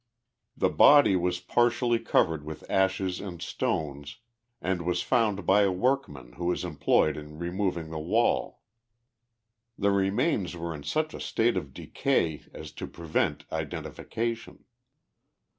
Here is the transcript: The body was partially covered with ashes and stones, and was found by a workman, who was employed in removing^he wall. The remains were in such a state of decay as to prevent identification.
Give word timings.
The 0.57 0.71
body 0.71 1.15
was 1.15 1.39
partially 1.39 1.99
covered 1.99 2.43
with 2.43 2.67
ashes 2.67 3.19
and 3.19 3.39
stones, 3.39 4.17
and 4.59 4.81
was 4.81 5.03
found 5.03 5.45
by 5.45 5.61
a 5.61 5.71
workman, 5.71 6.33
who 6.37 6.45
was 6.45 6.63
employed 6.65 7.17
in 7.17 7.37
removing^he 7.37 8.03
wall. 8.03 8.63
The 9.77 9.91
remains 9.91 10.57
were 10.57 10.73
in 10.73 10.81
such 10.81 11.13
a 11.13 11.19
state 11.21 11.55
of 11.55 11.71
decay 11.71 12.41
as 12.51 12.71
to 12.81 12.87
prevent 12.87 13.45
identification. 13.51 14.63